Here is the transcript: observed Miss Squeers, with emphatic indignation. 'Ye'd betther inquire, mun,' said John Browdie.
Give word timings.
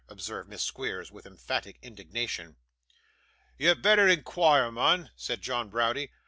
observed 0.09 0.49
Miss 0.49 0.63
Squeers, 0.63 1.11
with 1.11 1.27
emphatic 1.27 1.77
indignation. 1.83 2.55
'Ye'd 3.59 3.83
betther 3.83 4.07
inquire, 4.07 4.71
mun,' 4.71 5.11
said 5.15 5.43
John 5.43 5.69
Browdie. 5.69 6.09